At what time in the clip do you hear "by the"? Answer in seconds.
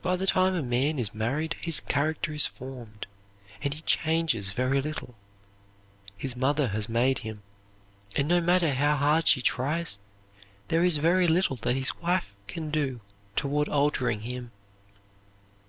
0.00-0.28